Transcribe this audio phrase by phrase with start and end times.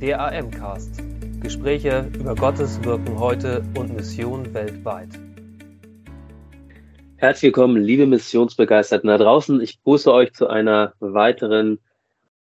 [0.00, 1.02] Der AM-Cast.
[1.40, 5.08] Gespräche über Gottes Wirken heute und Mission weltweit.
[7.16, 9.58] Herzlich willkommen, liebe Missionsbegeisterten da draußen.
[9.62, 11.78] Ich grüße euch zu einer weiteren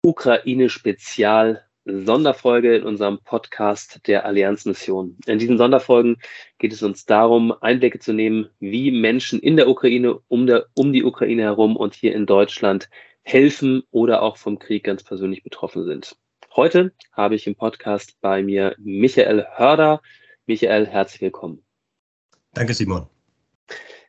[0.01, 5.17] Ukraine-Spezial Sonderfolge in unserem Podcast der Allianzmission.
[5.27, 6.17] In diesen Sonderfolgen
[6.57, 10.91] geht es uns darum, Einblicke zu nehmen, wie Menschen in der Ukraine, um, der, um
[10.91, 12.89] die Ukraine herum und hier in Deutschland
[13.21, 16.17] helfen oder auch vom Krieg ganz persönlich betroffen sind.
[16.55, 20.03] Heute habe ich im Podcast bei mir Michael Hörder.
[20.45, 21.63] Michael, herzlich willkommen.
[22.53, 23.07] Danke, Simon.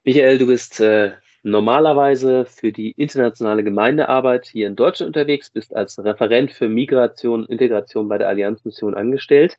[0.04, 1.12] Michael, du bist äh,
[1.42, 7.50] normalerweise für die internationale Gemeindearbeit hier in Deutschland unterwegs, bist als Referent für Migration und
[7.50, 9.56] Integration bei der Allianzmission angestellt.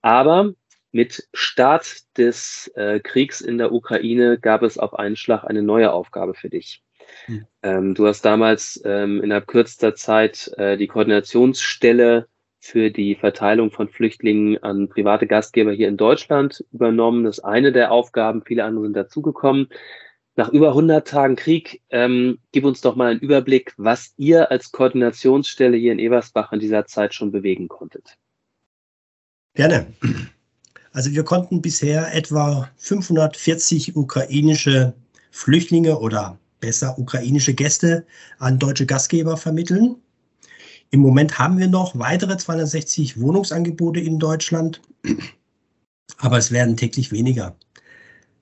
[0.00, 0.54] Aber
[0.92, 5.92] mit Start des äh, Kriegs in der Ukraine gab es auf einen Schlag eine neue
[5.92, 6.82] Aufgabe für dich.
[7.26, 7.46] Hm.
[7.62, 13.88] Ähm, du hast damals ähm, innerhalb kürzester Zeit äh, die Koordinationsstelle für die Verteilung von
[13.88, 17.24] Flüchtlingen an private Gastgeber hier in Deutschland übernommen.
[17.24, 19.68] Das ist eine der Aufgaben, viele andere sind dazugekommen.
[20.34, 24.70] Nach über 100 Tagen Krieg, ähm, gib uns doch mal einen Überblick, was ihr als
[24.70, 28.18] Koordinationsstelle hier in Ebersbach in dieser Zeit schon bewegen konntet.
[29.54, 29.86] Gerne.
[30.92, 34.94] Also wir konnten bisher etwa 540 ukrainische
[35.30, 38.06] Flüchtlinge oder besser ukrainische Gäste
[38.38, 39.96] an deutsche Gastgeber vermitteln.
[40.90, 44.80] Im Moment haben wir noch weitere 260 Wohnungsangebote in Deutschland,
[46.18, 47.56] aber es werden täglich weniger.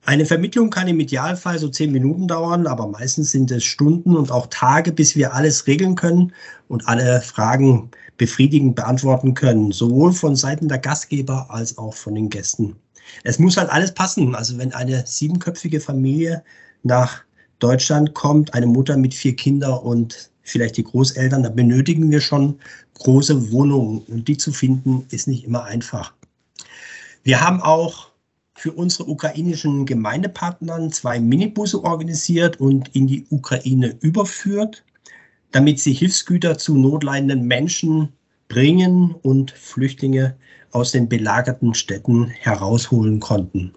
[0.05, 4.31] Eine Vermittlung kann im Idealfall so zehn Minuten dauern, aber meistens sind es Stunden und
[4.31, 6.31] auch Tage, bis wir alles regeln können
[6.67, 12.29] und alle Fragen befriedigend beantworten können, sowohl von Seiten der Gastgeber als auch von den
[12.29, 12.75] Gästen.
[13.23, 14.35] Es muss halt alles passen.
[14.35, 16.43] Also wenn eine siebenköpfige Familie
[16.83, 17.23] nach
[17.65, 22.59] Deutschland kommt, eine Mutter mit vier Kindern und vielleicht die Großeltern, da benötigen wir schon
[22.93, 26.13] große Wohnungen und die zu finden ist nicht immer einfach.
[27.23, 28.11] Wir haben auch
[28.53, 34.83] für unsere ukrainischen Gemeindepartner zwei Minibusse organisiert und in die Ukraine überführt,
[35.51, 38.09] damit sie Hilfsgüter zu notleidenden Menschen
[38.47, 40.35] bringen und Flüchtlinge
[40.69, 43.73] aus den belagerten Städten herausholen konnten.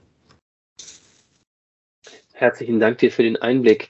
[2.39, 3.89] Herzlichen Dank dir für den Einblick.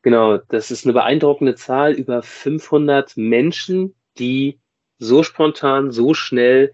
[0.00, 4.58] Genau, das ist eine beeindruckende Zahl, über 500 Menschen, die
[4.98, 6.72] so spontan, so schnell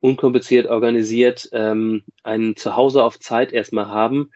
[0.00, 4.30] unkompliziert organisiert ähm, ein Zuhause auf Zeit erstmal haben.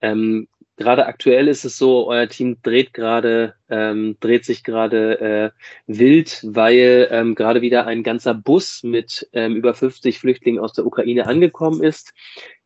[0.00, 5.50] Ähm, gerade aktuell ist es so, euer Team dreht gerade, ähm, dreht sich gerade äh,
[5.88, 10.86] wild, weil ähm, gerade wieder ein ganzer Bus mit ähm, über 50 Flüchtlingen aus der
[10.86, 12.14] Ukraine angekommen ist,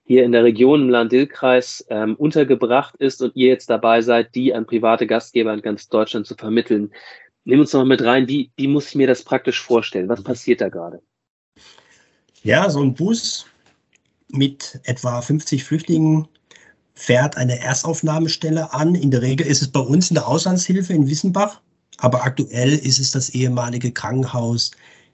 [0.07, 4.55] hier in der Region im Land-Dill-Kreis ähm, untergebracht ist und ihr jetzt dabei seid, die
[4.55, 6.93] an private Gastgeber in ganz Deutschland zu vermitteln.
[7.45, 10.09] Nimm uns noch mit rein, wie, wie muss ich mir das praktisch vorstellen?
[10.09, 11.03] Was passiert da gerade?
[12.45, 13.47] Ja, so ein Bus
[14.29, 16.29] mit etwa 50 Flüchtlingen
[16.95, 18.95] fährt eine Erstaufnahmestelle an.
[18.95, 21.61] In der Regel ist es bei uns in der Auslandshilfe in Wissenbach,
[21.99, 24.71] aber aktuell ist es das ehemalige Krankenhaus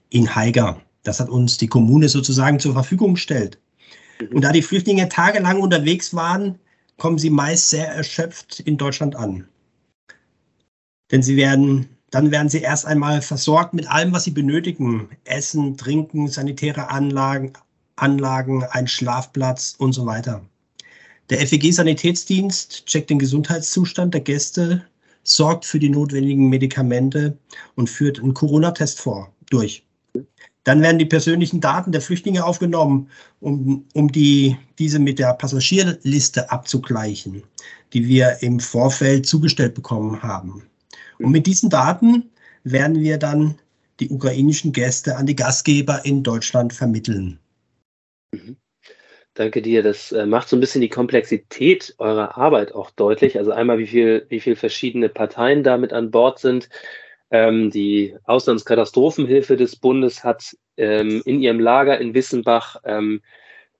[0.09, 0.79] in Haiger.
[1.01, 3.59] Das hat uns die Kommune sozusagen zur Verfügung gestellt.
[4.31, 6.59] Und da die Flüchtlinge tagelang unterwegs waren,
[6.97, 9.47] kommen sie meist sehr erschöpft in Deutschland an.
[11.11, 15.09] Denn sie werden dann werden sie erst einmal versorgt mit allem, was sie benötigen.
[15.23, 17.53] Essen, Trinken, sanitäre Anlagen,
[17.95, 20.45] Anlagen, ein Schlafplatz und so weiter.
[21.31, 24.85] Der FEG-Sanitätsdienst checkt den Gesundheitszustand der Gäste,
[25.23, 27.35] sorgt für die notwendigen Medikamente
[27.73, 29.83] und führt einen Corona-Test vor, durch.
[30.63, 33.09] Dann werden die persönlichen Daten der Flüchtlinge aufgenommen,
[33.41, 37.43] um, um die, diese mit der Passagierliste abzugleichen,
[37.91, 40.63] die wir im Vorfeld zugestellt bekommen haben.
[41.19, 42.31] Und mit diesen Daten
[42.63, 43.55] werden wir dann
[43.99, 47.39] die ukrainischen Gäste an die Gastgeber in Deutschland vermitteln.
[48.33, 48.57] Mhm.
[49.35, 49.81] Danke dir.
[49.81, 53.37] Das äh, macht so ein bisschen die Komplexität eurer Arbeit auch deutlich.
[53.39, 56.69] Also einmal, wie viel, wie viel verschiedene Parteien damit an Bord sind.
[57.33, 63.21] Ähm, die Auslandskatastrophenhilfe des Bundes hat ähm, in ihrem Lager in Wissenbach ähm,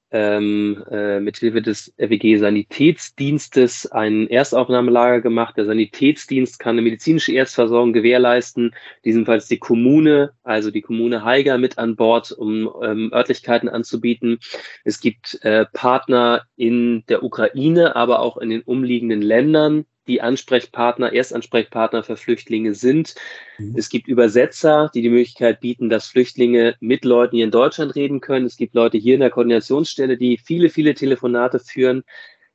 [0.09, 5.55] ähm, äh, mithilfe des FWG Sanitätsdienstes ein Erstaufnahmelager gemacht.
[5.55, 8.73] Der Sanitätsdienst kann eine medizinische Erstversorgung gewährleisten.
[9.05, 14.39] Diesenfalls die Kommune, also die Kommune Haiger mit an Bord, um ähm, Örtlichkeiten anzubieten.
[14.83, 21.13] Es gibt äh, Partner in der Ukraine, aber auch in den umliegenden Ländern, die Ansprechpartner,
[21.13, 23.15] Erstansprechpartner für Flüchtlinge sind.
[23.57, 23.75] Mhm.
[23.77, 28.21] Es gibt Übersetzer, die die Möglichkeit bieten, dass Flüchtlinge mit Leuten hier in Deutschland reden
[28.21, 28.45] können.
[28.45, 32.03] Es gibt Leute hier in der Koordinationsstelle, die viele, viele Telefonate führen.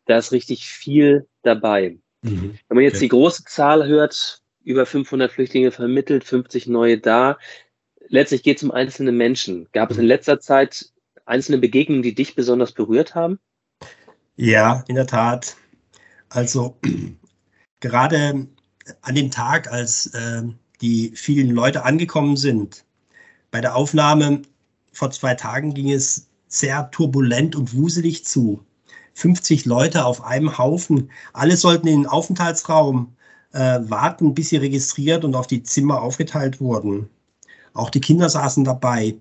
[0.07, 1.99] Da ist richtig viel dabei.
[2.23, 2.59] Mhm.
[2.69, 3.05] Wenn man jetzt okay.
[3.05, 7.39] die große Zahl hört, über 500 Flüchtlinge vermittelt, 50 neue da,
[8.09, 9.69] letztlich geht es um einzelne Menschen.
[9.73, 10.91] Gab es in letzter Zeit
[11.25, 13.39] einzelne Begegnungen, die dich besonders berührt haben?
[14.37, 15.57] Ja, in der Tat.
[16.29, 16.77] Also
[17.81, 18.47] gerade
[19.03, 20.43] an dem Tag, als äh,
[20.81, 22.85] die vielen Leute angekommen sind,
[23.51, 24.43] bei der Aufnahme
[24.93, 28.65] vor zwei Tagen ging es sehr turbulent und wuselig zu.
[29.15, 31.11] 50 Leute auf einem Haufen.
[31.33, 33.17] Alle sollten in den Aufenthaltsraum
[33.53, 37.09] äh, warten, bis sie registriert und auf die Zimmer aufgeteilt wurden.
[37.75, 39.17] Auch die Kinder saßen dabei.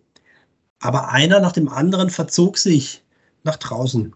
[0.79, 3.03] Aber einer nach dem anderen verzog sich
[3.43, 4.15] nach draußen.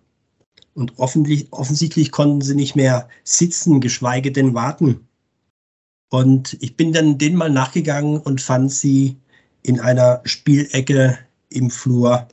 [0.73, 5.07] Und offensichtlich konnten sie nicht mehr sitzen, geschweige denn warten.
[6.09, 9.17] Und ich bin dann denen mal nachgegangen und fand sie
[9.63, 11.17] in einer Spielecke
[11.49, 12.27] im Flur,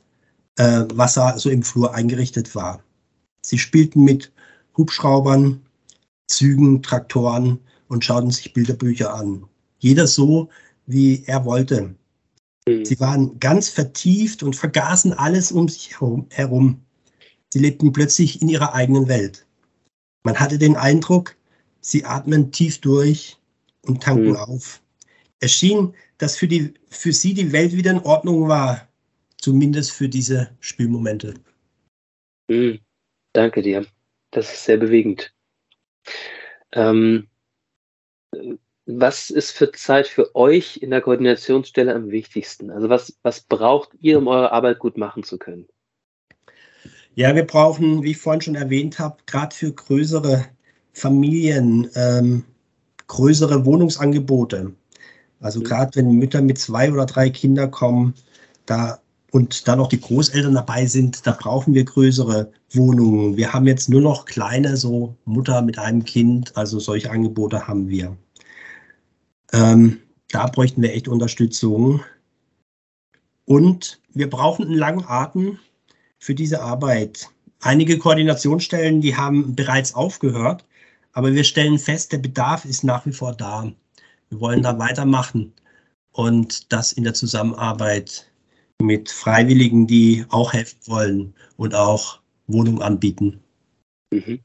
[0.57, 2.83] äh, was so im Flur eingerichtet war.
[3.41, 4.31] Sie spielten mit
[4.77, 5.61] Hubschraubern,
[6.27, 9.45] Zügen, Traktoren und schauten sich Bilderbücher an.
[9.79, 10.49] Jeder so,
[10.85, 11.95] wie er wollte.
[12.67, 12.85] Mhm.
[12.85, 15.99] Sie waren ganz vertieft und vergaßen alles um sich
[16.31, 16.81] herum.
[17.51, 19.45] Sie lebten plötzlich in ihrer eigenen Welt.
[20.23, 21.35] Man hatte den Eindruck,
[21.81, 23.37] sie atmen tief durch
[23.85, 24.35] und tanken mhm.
[24.35, 24.81] auf.
[25.39, 28.87] Es schien, dass für, die, für sie die Welt wieder in Ordnung war,
[29.37, 31.35] zumindest für diese Spielmomente.
[32.49, 32.79] Mhm.
[33.33, 33.85] Danke dir.
[34.31, 35.33] Das ist sehr bewegend.
[36.73, 37.27] Ähm,
[38.85, 42.71] was ist für Zeit für euch in der Koordinationsstelle am wichtigsten?
[42.71, 45.67] Also was, was braucht ihr, um eure Arbeit gut machen zu können?
[47.19, 50.45] Ja, wir brauchen, wie ich vorhin schon erwähnt habe, gerade für größere
[50.93, 52.45] Familien ähm,
[53.07, 54.73] größere Wohnungsangebote.
[55.41, 55.63] Also mhm.
[55.65, 58.13] gerade wenn Mütter mit zwei oder drei Kindern kommen,
[58.65, 59.01] da
[59.31, 63.35] und da noch die Großeltern dabei sind, da brauchen wir größere Wohnungen.
[63.35, 67.89] Wir haben jetzt nur noch kleine, so Mutter mit einem Kind, also solche Angebote haben
[67.89, 68.15] wir.
[69.51, 69.97] Ähm,
[70.31, 71.99] da bräuchten wir echt Unterstützung.
[73.43, 75.59] Und wir brauchen einen langen Atem
[76.19, 77.29] für diese Arbeit.
[77.61, 80.65] Einige Koordinationsstellen, die haben bereits aufgehört,
[81.13, 83.71] aber wir stellen fest, der Bedarf ist nach wie vor da.
[84.29, 85.53] Wir wollen da weitermachen
[86.11, 88.29] und das in der Zusammenarbeit
[88.81, 93.41] mit Freiwilligen, die auch helfen wollen und auch Wohnungen anbieten.
[94.11, 94.39] Mhm.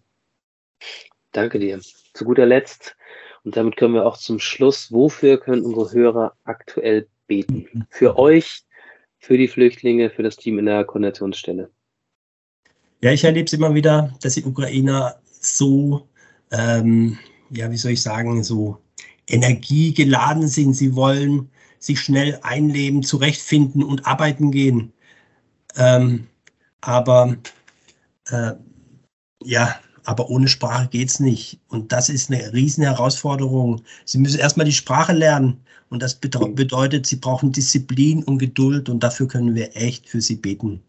[1.32, 1.80] Danke dir.
[2.14, 2.96] Zu guter Letzt,
[3.44, 7.86] und damit können wir auch zum Schluss, wofür können unsere Hörer aktuell beten?
[7.90, 8.64] Für euch,
[9.24, 11.70] für die Flüchtlinge, für das Team in der Koordinationsstelle.
[13.00, 16.06] Ja, ich erlebe es immer wieder, dass die Ukrainer so,
[16.50, 17.18] ähm,
[17.50, 18.78] ja, wie soll ich sagen, so
[19.26, 20.74] energiegeladen sind.
[20.74, 24.92] Sie wollen sich schnell einleben, zurechtfinden und arbeiten gehen.
[25.76, 26.26] Ähm,
[26.82, 27.36] aber
[28.28, 28.52] äh,
[29.42, 31.58] ja, aber ohne Sprache geht es nicht.
[31.68, 33.82] Und das ist eine riesen Herausforderung.
[34.04, 35.60] Sie müssen erstmal die Sprache lernen.
[35.90, 38.88] Und das bedeutet, sie brauchen Disziplin und Geduld.
[38.88, 40.82] Und dafür können wir echt für sie beten.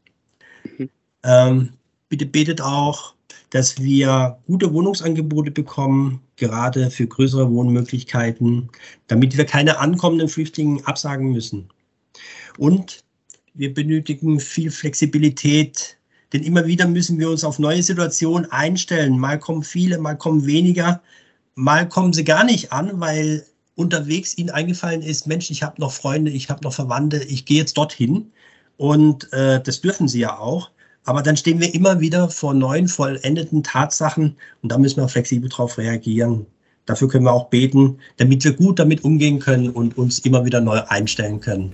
[0.77, 0.89] Mhm.
[1.23, 1.69] Ähm,
[2.09, 3.15] bitte betet auch,
[3.49, 8.69] dass wir gute Wohnungsangebote bekommen, gerade für größere Wohnmöglichkeiten,
[9.07, 11.69] damit wir keine ankommenden Flüchtlinge absagen müssen.
[12.57, 13.03] Und
[13.53, 15.97] wir benötigen viel Flexibilität,
[16.33, 19.17] denn immer wieder müssen wir uns auf neue Situationen einstellen.
[19.19, 21.01] Mal kommen viele, mal kommen weniger,
[21.55, 23.45] mal kommen sie gar nicht an, weil
[23.75, 27.57] unterwegs ihnen eingefallen ist, Mensch, ich habe noch Freunde, ich habe noch Verwandte, ich gehe
[27.57, 28.31] jetzt dorthin.
[28.77, 30.71] Und äh, das dürfen sie ja auch.
[31.03, 35.49] Aber dann stehen wir immer wieder vor neuen, vollendeten Tatsachen und da müssen wir flexibel
[35.49, 36.47] darauf reagieren.
[36.87, 40.61] Dafür können wir auch beten, damit wir gut damit umgehen können und uns immer wieder
[40.61, 41.73] neu einstellen können.